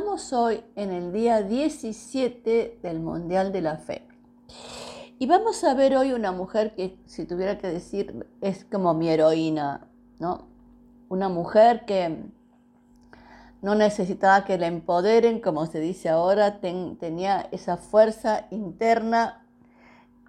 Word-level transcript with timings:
estamos 0.00 0.32
hoy 0.32 0.64
en 0.76 0.92
el 0.92 1.12
día 1.12 1.42
17 1.42 2.78
del 2.82 3.00
Mundial 3.00 3.52
de 3.52 3.60
la 3.60 3.76
Fe. 3.76 4.08
Y 5.18 5.26
vamos 5.26 5.62
a 5.62 5.74
ver 5.74 5.94
hoy 5.94 6.14
una 6.14 6.32
mujer 6.32 6.74
que, 6.74 6.98
si 7.04 7.26
tuviera 7.26 7.58
que 7.58 7.66
decir, 7.66 8.26
es 8.40 8.64
como 8.64 8.94
mi 8.94 9.10
heroína, 9.10 9.88
¿no? 10.18 10.48
Una 11.10 11.28
mujer 11.28 11.84
que 11.84 12.16
no 13.60 13.74
necesitaba 13.74 14.46
que 14.46 14.56
la 14.56 14.68
empoderen, 14.68 15.38
como 15.38 15.66
se 15.66 15.80
dice 15.80 16.08
ahora, 16.08 16.60
tenía 16.60 17.46
esa 17.52 17.76
fuerza 17.76 18.46
interna 18.50 19.44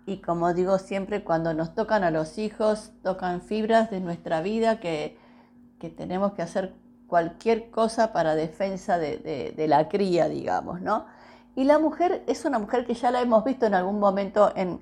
y 0.05 0.17
como 0.17 0.53
digo 0.53 0.79
siempre, 0.79 1.23
cuando 1.23 1.53
nos 1.53 1.73
tocan 1.75 2.03
a 2.03 2.11
los 2.11 2.37
hijos, 2.37 2.91
tocan 3.03 3.39
fibras 3.39 3.89
de 3.89 4.01
nuestra 4.01 4.41
vida 4.41 4.81
que, 4.81 5.17
tenemos 5.95 6.33
que 6.33 6.41
hacer 6.41 6.73
cualquier 7.11 7.69
cosa 7.71 8.13
para 8.13 8.35
defensa 8.35 8.97
de, 8.97 9.65
la 9.67 9.89
cría, 9.89 10.29
digamos, 10.29 10.79
¿no? 10.79 11.07
Y 11.57 11.65
la 11.65 11.77
mujer 11.77 12.23
es 12.25 12.45
una 12.45 12.57
mujer 12.57 12.85
que 12.85 12.93
ya 12.93 13.11
la 13.11 13.19
hemos 13.19 13.43
visto 13.43 13.65
en 13.65 13.73
algún 13.73 13.99
momento 13.99 14.53
en, 14.55 14.79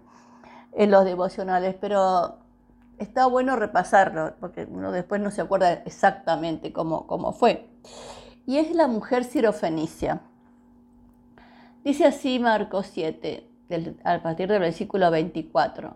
los 0.91 1.05
devocionales, 1.05 1.75
pero 1.81 2.37
está 2.99 3.25
bueno 3.25 3.55
repasarlo, 3.55 4.35
porque 4.39 4.67
uno 4.69 4.91
después 4.91 5.19
no 5.19 5.31
se 5.31 5.41
acuerda 5.41 5.73
exactamente 5.73 6.71
cómo, 6.71 7.07
cómo 7.07 7.33
fue. 7.33 7.67
Y 8.45 8.59
es 8.59 8.75
la 8.75 8.85
mujer 8.85 9.23
sirofenicia. 9.23 10.21
Dice 11.83 12.05
así 12.05 12.37
Marcos 12.37 12.91
7, 12.93 13.49
a 14.03 14.21
partir 14.21 14.49
del 14.49 14.59
versículo 14.59 15.09
24. 15.09 15.95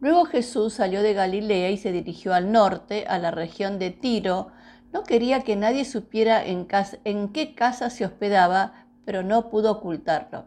Luego 0.00 0.24
Jesús 0.24 0.74
salió 0.74 1.04
de 1.04 1.14
Galilea 1.14 1.70
y 1.70 1.76
se 1.76 1.92
dirigió 1.92 2.34
al 2.34 2.50
norte, 2.50 3.04
a 3.06 3.20
la 3.20 3.30
región 3.30 3.78
de 3.78 3.90
Tiro. 3.90 4.48
No 4.96 5.04
quería 5.04 5.42
que 5.42 5.56
nadie 5.56 5.84
supiera 5.84 6.42
en, 6.42 6.66
qué 7.28 7.54
casa 7.54 7.90
se 7.90 8.06
hospedaba, 8.06 8.86
pero 9.04 9.22
no 9.22 9.50
pudo 9.50 9.72
ocultarlo. 9.72 10.46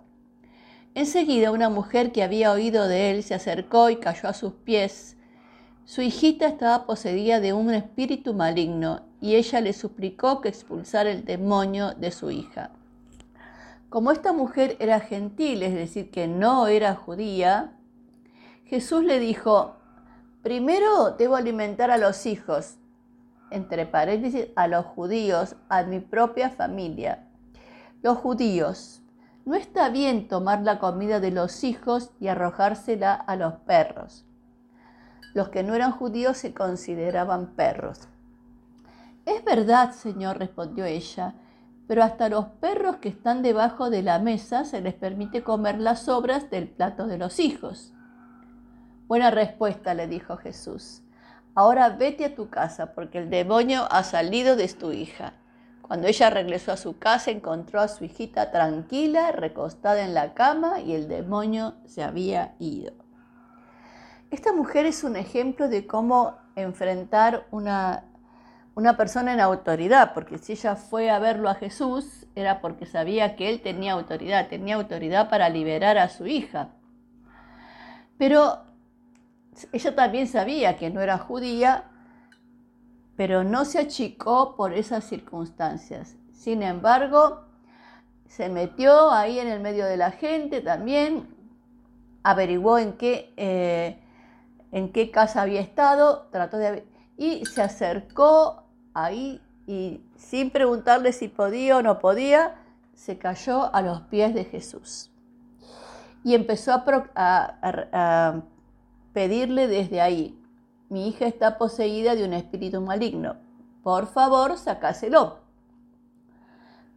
Enseguida 0.95 1.51
una 1.51 1.69
mujer 1.69 2.11
que 2.11 2.23
había 2.23 2.51
oído 2.51 2.87
de 2.87 3.11
él 3.11 3.21
se 3.21 3.35
acercó 3.35 3.91
y 3.91 3.97
cayó 3.97 4.27
a 4.27 4.33
sus 4.33 4.53
pies. 4.53 5.17
Su 5.85 6.01
hijita 6.01 6.47
estaba 6.47 6.87
poseída 6.87 7.39
de 7.39 7.53
un 7.53 7.71
espíritu 7.71 8.33
maligno 8.33 9.03
y 9.21 9.35
ella 9.35 9.61
le 9.61 9.71
suplicó 9.71 10.41
que 10.41 10.49
expulsara 10.49 11.11
el 11.11 11.25
demonio 11.25 11.93
de 11.93 12.09
su 12.09 12.31
hija. 12.31 12.71
Como 13.89 14.11
esta 14.11 14.33
mujer 14.33 14.77
era 14.79 14.99
gentil, 14.99 15.61
es 15.61 15.75
decir, 15.75 16.09
que 16.09 16.27
no 16.27 16.65
era 16.65 16.95
judía, 16.95 17.73
Jesús 18.65 19.03
le 19.03 19.19
dijo, 19.19 19.75
primero 20.41 21.11
debo 21.11 21.35
alimentar 21.35 21.91
a 21.91 21.99
los 21.99 22.25
hijos, 22.25 22.78
entre 23.51 23.85
paréntesis, 23.85 24.47
a 24.55 24.67
los 24.67 24.85
judíos, 24.85 25.55
a 25.69 25.83
mi 25.83 25.99
propia 25.99 26.49
familia. 26.49 27.27
Los 28.01 28.17
judíos, 28.17 29.01
no 29.45 29.55
está 29.55 29.89
bien 29.89 30.27
tomar 30.27 30.61
la 30.61 30.79
comida 30.79 31.19
de 31.19 31.31
los 31.31 31.63
hijos 31.63 32.11
y 32.19 32.27
arrojársela 32.27 33.13
a 33.13 33.35
los 33.35 33.55
perros. 33.61 34.25
Los 35.33 35.49
que 35.49 35.63
no 35.63 35.73
eran 35.73 35.91
judíos 35.91 36.37
se 36.37 36.53
consideraban 36.53 37.55
perros. 37.55 38.07
Es 39.25 39.43
verdad, 39.43 39.91
Señor, 39.93 40.37
respondió 40.37 40.85
ella, 40.85 41.35
pero 41.87 42.03
hasta 42.03 42.29
los 42.29 42.45
perros 42.45 42.97
que 42.97 43.09
están 43.09 43.41
debajo 43.41 43.89
de 43.89 44.03
la 44.03 44.19
mesa 44.19 44.65
se 44.65 44.81
les 44.81 44.93
permite 44.93 45.43
comer 45.43 45.79
las 45.79 46.03
sobras 46.03 46.49
del 46.49 46.67
plato 46.67 47.07
de 47.07 47.17
los 47.17 47.39
hijos. 47.39 47.93
Buena 49.07 49.31
respuesta, 49.31 49.95
le 49.95 50.07
dijo 50.07 50.37
Jesús. 50.37 51.01
Ahora 51.55 51.89
vete 51.89 52.25
a 52.25 52.35
tu 52.35 52.49
casa, 52.49 52.93
porque 52.93 53.19
el 53.19 53.29
demonio 53.29 53.87
ha 53.91 54.03
salido 54.03 54.55
de 54.55 54.67
tu 54.67 54.91
hija. 54.91 55.33
Cuando 55.81 56.07
ella 56.07 56.29
regresó 56.29 56.71
a 56.71 56.77
su 56.77 56.99
casa, 56.99 57.31
encontró 57.31 57.81
a 57.81 57.87
su 57.87 58.03
hijita 58.03 58.51
tranquila, 58.51 59.31
recostada 59.31 60.03
en 60.03 60.13
la 60.13 60.33
cama, 60.33 60.79
y 60.79 60.93
el 60.93 61.07
demonio 61.07 61.75
se 61.85 62.03
había 62.03 62.55
ido. 62.59 62.93
Esta 64.31 64.53
mujer 64.53 64.85
es 64.85 65.03
un 65.03 65.15
ejemplo 65.15 65.67
de 65.67 65.87
cómo 65.87 66.37
enfrentar 66.55 67.47
una 67.49 68.09
una 68.79 68.95
persona 68.95 69.33
en 69.33 69.41
autoridad, 69.41 70.13
porque 70.13 70.37
si 70.37 70.53
ella 70.53 70.77
fue 70.77 71.09
a 71.09 71.19
verlo 71.19 71.49
a 71.49 71.55
Jesús 71.55 72.27
era 72.33 72.61
porque 72.61 72.85
sabía 72.85 73.35
que 73.35 73.49
él 73.49 73.61
tenía 73.61 73.91
autoridad, 73.91 74.47
tenía 74.47 74.75
autoridad 74.75 75.29
para 75.29 75.49
liberar 75.49 75.97
a 75.97 76.07
su 76.07 76.27
hija. 76.27 76.69
Pero 78.17 78.63
ella 79.71 79.95
también 79.95 80.27
sabía 80.27 80.77
que 80.77 80.89
no 80.89 81.01
era 81.01 81.17
judía, 81.17 81.85
pero 83.15 83.43
no 83.43 83.65
se 83.65 83.79
achicó 83.79 84.55
por 84.55 84.73
esas 84.73 85.03
circunstancias. 85.03 86.15
Sin 86.31 86.63
embargo, 86.63 87.45
se 88.27 88.47
metió 88.49 89.11
ahí 89.11 89.39
en 89.39 89.47
el 89.47 89.59
medio 89.59 89.85
de 89.85 89.97
la 89.97 90.11
gente 90.11 90.61
también, 90.61 91.27
averiguó 92.23 92.77
en 92.77 92.93
qué, 92.93 93.33
eh, 93.37 93.99
en 94.71 94.91
qué 94.91 95.11
casa 95.11 95.41
había 95.41 95.61
estado, 95.61 96.27
trató 96.31 96.57
de 96.57 96.85
y 97.17 97.45
se 97.45 97.61
acercó 97.61 98.63
ahí 98.93 99.41
y 99.67 100.01
sin 100.15 100.51
preguntarle 100.51 101.11
si 101.11 101.27
podía 101.27 101.77
o 101.77 101.81
no 101.81 101.99
podía, 101.99 102.55
se 102.95 103.17
cayó 103.17 103.73
a 103.75 103.81
los 103.81 104.01
pies 104.01 104.33
de 104.33 104.45
Jesús. 104.45 105.11
Y 106.23 106.33
empezó 106.33 106.71
a, 107.15 108.41
pedirle 109.13 109.67
desde 109.67 110.01
ahí, 110.01 110.39
mi 110.89 111.07
hija 111.07 111.25
está 111.25 111.57
poseída 111.57 112.15
de 112.15 112.25
un 112.25 112.33
espíritu 112.33 112.81
maligno, 112.81 113.37
por 113.83 114.07
favor, 114.07 114.57
sacáselo. 114.57 115.39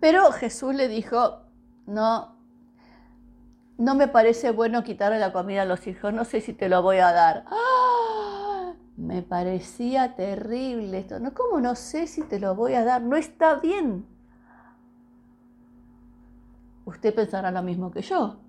Pero 0.00 0.32
Jesús 0.32 0.74
le 0.74 0.88
dijo, 0.88 1.42
no, 1.86 2.36
no 3.78 3.94
me 3.94 4.08
parece 4.08 4.50
bueno 4.50 4.82
quitarle 4.82 5.18
la 5.18 5.32
comida 5.32 5.62
a 5.62 5.66
los 5.66 5.86
hijos, 5.86 6.12
no 6.12 6.24
sé 6.24 6.40
si 6.40 6.52
te 6.52 6.68
lo 6.68 6.82
voy 6.82 6.98
a 6.98 7.12
dar. 7.12 7.44
¡Ah! 7.46 8.74
Me 8.96 9.22
parecía 9.22 10.14
terrible 10.14 10.98
esto. 10.98 11.18
No, 11.18 11.32
¿cómo 11.32 11.60
no 11.60 11.74
sé 11.74 12.06
si 12.06 12.22
te 12.22 12.38
lo 12.38 12.54
voy 12.54 12.74
a 12.74 12.84
dar? 12.84 13.02
No 13.02 13.16
está 13.16 13.56
bien. 13.56 14.06
Usted 16.84 17.14
pensará 17.14 17.50
lo 17.50 17.62
mismo 17.62 17.90
que 17.90 18.02
yo. 18.02 18.40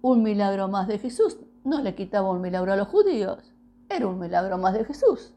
Un 0.00 0.22
milagro 0.22 0.68
más 0.68 0.88
de 0.88 0.98
Jesús 0.98 1.38
no 1.64 1.80
le 1.80 1.94
quitaba 1.94 2.30
un 2.30 2.40
milagro 2.40 2.72
a 2.72 2.76
los 2.76 2.88
judíos. 2.88 3.54
Era 3.88 4.06
un 4.06 4.18
milagro 4.18 4.58
más 4.58 4.74
de 4.74 4.84
Jesús. 4.84 5.34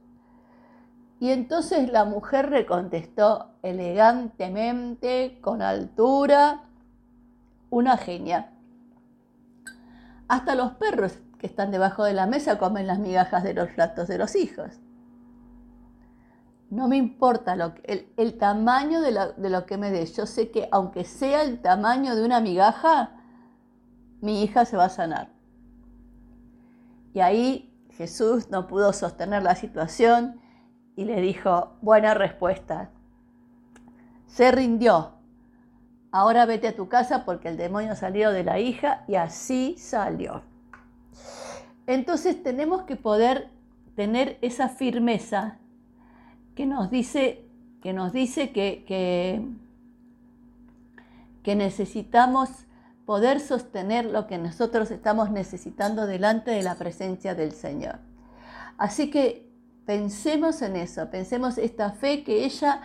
Y 1.19 1.31
entonces 1.31 1.91
la 1.91 2.05
mujer 2.05 2.51
le 2.51 2.65
contestó 2.65 3.51
elegantemente, 3.61 5.39
con 5.41 5.61
altura, 5.61 6.63
una 7.69 7.97
genia. 7.97 8.51
Hasta 10.27 10.55
los 10.55 10.73
perros 10.73 11.19
que 11.37 11.47
están 11.47 11.71
debajo 11.71 12.03
de 12.03 12.13
la 12.13 12.25
mesa 12.25 12.57
comen 12.57 12.87
las 12.87 12.99
migajas 12.99 13.43
de 13.43 13.53
los 13.53 13.69
platos 13.69 14.07
de 14.07 14.17
los 14.17 14.35
hijos. 14.35 14.79
No 16.69 16.87
me 16.87 16.97
importa 16.97 17.55
lo 17.55 17.73
el, 17.83 18.37
tamaño 18.37 19.01
de 19.01 19.13
de 19.37 19.49
lo 19.49 19.65
que 19.65 19.77
me 19.77 19.91
des. 19.91 20.15
Yo 20.15 20.25
sé 20.25 20.51
que 20.51 20.67
aunque 20.71 21.05
sea 21.05 21.43
el 21.43 21.61
tamaño 21.61 22.15
de 22.15 22.25
una 22.25 22.41
migaja, 22.41 23.11
mi 24.19 24.41
hija 24.43 24.65
se 24.65 24.75
va 24.75 24.85
a 24.85 24.89
sanar. 24.89 25.29
Y 27.15 27.21
ahí 27.21 27.73
Jesús 27.91 28.49
no 28.51 28.67
pudo 28.67 28.91
sostener 28.91 29.41
la 29.41 29.55
situación 29.55 30.41
y 30.97 31.05
le 31.05 31.21
dijo, 31.21 31.77
buena 31.81 32.13
respuesta. 32.13 32.89
Se 34.27 34.51
rindió. 34.51 35.13
Ahora 36.11 36.45
vete 36.45 36.67
a 36.67 36.75
tu 36.75 36.89
casa 36.89 37.23
porque 37.23 37.47
el 37.47 37.55
demonio 37.55 37.95
salió 37.95 38.31
de 38.31 38.43
la 38.43 38.59
hija 38.59 39.05
y 39.07 39.15
así 39.15 39.75
salió. 39.77 40.43
Entonces 41.87 42.43
tenemos 42.43 42.83
que 42.83 42.97
poder 42.97 43.49
tener 43.95 44.37
esa 44.41 44.67
firmeza 44.67 45.57
que 46.53 46.65
nos 46.65 46.91
dice 46.91 47.45
que, 47.81 47.93
nos 47.93 48.11
dice 48.11 48.51
que, 48.51 48.83
que, 51.43 51.55
necesitamos 51.55 52.49
poder 53.05 53.39
sostener 53.39 54.05
lo 54.05 54.27
que 54.27 54.37
nosotros 54.37 54.91
estamos 54.91 55.31
necesitando 55.31 56.07
delante 56.07 56.51
de 56.51 56.63
la 56.63 56.75
presencia 56.75 57.35
del 57.35 57.51
Señor. 57.51 57.99
Así 58.77 59.09
que 59.09 59.51
pensemos 59.85 60.61
en 60.61 60.75
eso, 60.75 61.09
pensemos 61.09 61.57
esta 61.57 61.91
fe 61.91 62.23
que 62.23 62.45
ella 62.45 62.81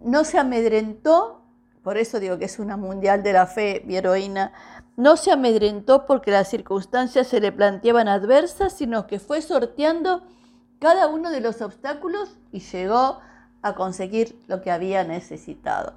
no 0.00 0.24
se 0.24 0.38
amedrentó, 0.38 1.42
por 1.82 1.96
eso 1.98 2.18
digo 2.18 2.38
que 2.38 2.46
es 2.46 2.58
una 2.58 2.76
mundial 2.76 3.22
de 3.22 3.32
la 3.32 3.46
fe, 3.46 3.82
mi 3.86 3.96
heroína, 3.96 4.52
no 4.96 5.16
se 5.16 5.30
amedrentó 5.30 6.06
porque 6.06 6.30
las 6.30 6.48
circunstancias 6.48 7.28
se 7.28 7.40
le 7.40 7.52
planteaban 7.52 8.08
adversas, 8.08 8.72
sino 8.72 9.06
que 9.06 9.20
fue 9.20 9.42
sorteando 9.42 10.24
cada 10.80 11.08
uno 11.08 11.30
de 11.30 11.40
los 11.40 11.60
obstáculos 11.62 12.36
y 12.52 12.60
llegó 12.60 13.20
a 13.62 13.74
conseguir 13.74 14.40
lo 14.48 14.60
que 14.60 14.70
había 14.70 15.04
necesitado. 15.04 15.94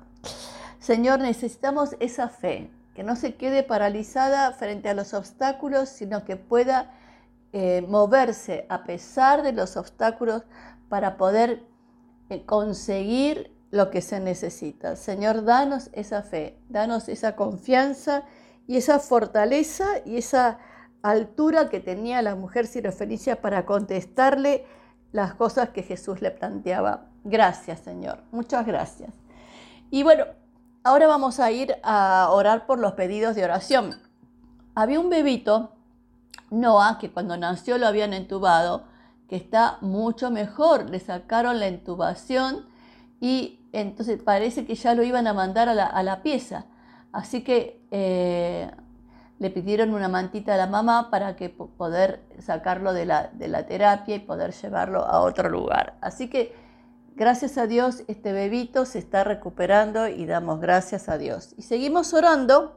Señor, 0.79 1.19
necesitamos 1.19 1.95
esa 1.99 2.27
fe, 2.29 2.71
que 3.01 3.07
no 3.07 3.15
se 3.15 3.33
quede 3.33 3.63
paralizada 3.63 4.51
frente 4.51 4.87
a 4.87 4.93
los 4.93 5.15
obstáculos, 5.15 5.89
sino 5.89 6.23
que 6.23 6.35
pueda 6.35 6.91
eh, 7.51 7.83
moverse 7.87 8.67
a 8.69 8.83
pesar 8.83 9.41
de 9.41 9.53
los 9.53 9.75
obstáculos 9.75 10.43
para 10.87 11.17
poder 11.17 11.63
eh, 12.29 12.45
conseguir 12.45 13.51
lo 13.71 13.89
que 13.89 14.03
se 14.03 14.19
necesita. 14.19 14.95
Señor, 14.95 15.45
danos 15.45 15.89
esa 15.93 16.21
fe, 16.21 16.59
danos 16.69 17.09
esa 17.09 17.35
confianza 17.35 18.23
y 18.67 18.77
esa 18.77 18.99
fortaleza 18.99 19.87
y 20.05 20.17
esa 20.17 20.59
altura 21.01 21.69
que 21.69 21.79
tenía 21.79 22.21
la 22.21 22.35
mujer 22.35 22.67
sirofenicia 22.67 23.41
para 23.41 23.65
contestarle 23.65 24.63
las 25.11 25.33
cosas 25.33 25.69
que 25.69 25.81
Jesús 25.81 26.21
le 26.21 26.29
planteaba. 26.29 27.07
Gracias, 27.23 27.79
Señor. 27.79 28.21
Muchas 28.29 28.63
gracias. 28.67 29.09
Y 29.89 30.03
bueno, 30.03 30.25
ahora 30.83 31.07
vamos 31.07 31.39
a 31.39 31.51
ir 31.51 31.75
a 31.83 32.29
orar 32.31 32.65
por 32.65 32.79
los 32.79 32.93
pedidos 32.93 33.35
de 33.35 33.43
oración. 33.43 34.01
Había 34.75 34.99
un 34.99 35.09
bebito, 35.09 35.71
Noah, 36.49 36.97
que 36.99 37.11
cuando 37.11 37.37
nació 37.37 37.77
lo 37.77 37.87
habían 37.87 38.13
entubado, 38.13 38.85
que 39.27 39.35
está 39.35 39.77
mucho 39.81 40.31
mejor. 40.31 40.89
Le 40.89 40.99
sacaron 40.99 41.59
la 41.59 41.67
intubación 41.67 42.65
y 43.19 43.59
entonces 43.73 44.21
parece 44.21 44.65
que 44.65 44.75
ya 44.75 44.95
lo 44.95 45.03
iban 45.03 45.27
a 45.27 45.33
mandar 45.33 45.69
a 45.69 46.03
la, 46.03 46.21
pieza. 46.23 46.65
Así 47.11 47.43
que 47.43 47.81
eh, 47.91 48.69
le 49.39 49.49
pidieron 49.49 49.93
una 49.93 50.07
mantita 50.07 50.53
a 50.53 50.57
la 50.57 50.67
mamá 50.67 51.09
para 51.09 51.35
que 51.35 51.49
poder 51.49 52.23
sacarlo 52.39 52.93
de 52.93 53.05
la, 53.05 53.29
de 53.33 53.47
la 53.47 53.65
terapia 53.65 54.15
y 54.15 54.19
poder 54.19 54.53
llevarlo 54.53 55.05
a 55.05 55.21
otro 55.21 55.49
lugar. 55.49 55.95
Así 56.01 56.29
que 56.29 56.55
gracias 57.15 57.57
a 57.57 57.67
Dios 57.67 58.03
este 58.07 58.33
bebito 58.33 58.85
se 58.85 58.99
está 58.99 59.23
recuperando 59.23 60.07
y 60.07 60.25
damos 60.25 60.59
gracias 60.59 61.09
a 61.09 61.17
Dios. 61.17 61.53
Y 61.57 61.63
seguimos 61.63 62.13
orando 62.13 62.75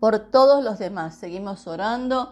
por 0.00 0.18
todos 0.18 0.62
los 0.62 0.78
demás. 0.78 1.14
Seguimos 1.14 1.66
orando 1.66 2.30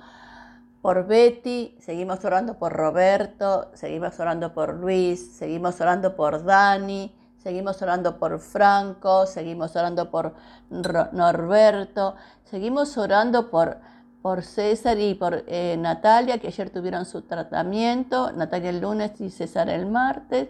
por 0.83 1.07
Betty, 1.07 1.77
seguimos 1.81 2.25
orando 2.25 2.59
por 2.59 2.73
Roberto, 2.73 3.71
seguimos 3.75 4.19
orando 4.19 4.53
por 4.53 4.75
Luis, 4.75 5.37
seguimos 5.37 5.81
orando 5.81 6.17
por 6.17 6.45
Dani, 6.45 7.15
seguimos 7.39 7.81
orando 7.81 8.19
por 8.19 8.41
Franco, 8.41 9.27
seguimos 9.27 9.75
orando 9.77 10.11
por 10.11 10.35
Norberto, 10.71 12.17
seguimos 12.45 12.99
orando 12.99 13.49
por, 13.49 13.79
por 14.23 14.43
César 14.43 14.99
y 15.01 15.15
por 15.15 15.45
eh, 15.49 15.77
Natalia, 15.79 16.39
que 16.39 16.47
ayer 16.47 16.71
tuvieron 16.71 17.05
su 17.05 17.23
tratamiento, 17.23 18.33
Natalia 18.33 18.71
el 18.71 18.81
lunes 18.81 19.21
y 19.21 19.31
César 19.31 19.69
el 19.69 19.87
martes. 19.87 20.49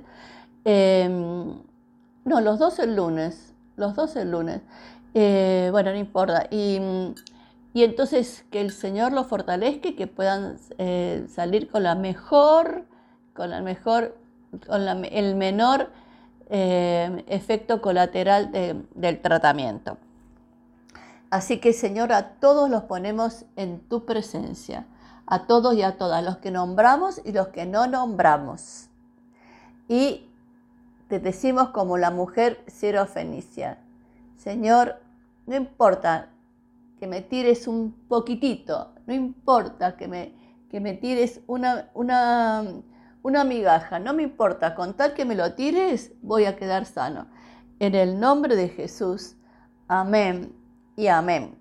Em, 0.64 1.54
no, 2.24 2.40
los 2.40 2.58
dos 2.58 2.78
el 2.78 2.94
lunes, 2.94 3.54
los 3.76 3.96
dos 3.96 4.14
el 4.16 4.30
lunes. 4.30 4.60
Eh, 5.14 5.70
bueno, 5.72 5.90
no 5.90 5.96
importa. 5.96 6.46
Y 6.50 6.80
entonces 7.74 8.44
que 8.50 8.60
el 8.60 8.70
Señor 8.70 9.12
los 9.12 9.26
fortalezca 9.26 9.88
y 9.88 9.94
que 9.94 10.06
puedan 10.06 10.58
eh, 10.76 11.26
salir 11.34 11.70
con 11.70 11.82
la 11.82 11.94
mejor, 11.94 12.84
con 13.34 13.50
la 13.50 13.62
mejor, 13.62 14.16
con 14.66 14.86
el 15.06 15.34
menor 15.34 15.90
efecto 16.50 17.80
colateral 17.80 18.52
del 18.94 19.22
tratamiento. 19.22 19.96
Así 21.32 21.60
que 21.60 21.72
Señor, 21.72 22.12
a 22.12 22.34
todos 22.40 22.68
los 22.68 22.82
ponemos 22.82 23.46
en 23.56 23.80
tu 23.88 24.04
presencia, 24.04 24.86
a 25.24 25.46
todos 25.46 25.74
y 25.74 25.80
a 25.80 25.96
todas, 25.96 26.22
los 26.22 26.36
que 26.36 26.50
nombramos 26.50 27.22
y 27.24 27.32
los 27.32 27.48
que 27.48 27.64
no 27.64 27.86
nombramos. 27.86 28.90
Y 29.88 30.28
te 31.08 31.20
decimos 31.20 31.70
como 31.70 31.96
la 31.96 32.10
mujer 32.10 32.62
Fenicia, 33.10 33.78
Señor, 34.36 35.00
no 35.46 35.56
importa 35.56 36.28
que 37.00 37.06
me 37.06 37.22
tires 37.22 37.66
un 37.66 37.92
poquitito, 38.08 38.92
no 39.06 39.14
importa 39.14 39.96
que 39.96 40.08
me, 40.08 40.34
que 40.70 40.80
me 40.80 40.92
tires 40.92 41.40
una, 41.46 41.88
una, 41.94 42.62
una 43.22 43.44
migaja, 43.44 43.98
no 43.98 44.12
me 44.12 44.22
importa, 44.22 44.74
con 44.74 44.92
tal 44.92 45.14
que 45.14 45.24
me 45.24 45.34
lo 45.34 45.54
tires, 45.54 46.12
voy 46.20 46.44
a 46.44 46.56
quedar 46.56 46.84
sano. 46.84 47.26
En 47.78 47.94
el 47.94 48.20
nombre 48.20 48.54
de 48.54 48.68
Jesús, 48.68 49.36
amén 49.88 50.60
y 51.02 51.08
amén. 51.08 51.56